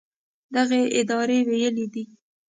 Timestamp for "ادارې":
0.99-1.37